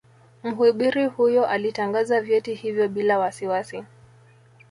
[0.43, 3.83] Mhubiri huyo alitangaza vyeti hivyo bila wasiwasi